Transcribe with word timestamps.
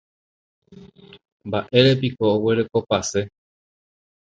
Mba'érepiko 1.47 2.23
oguerekopase. 2.35 3.21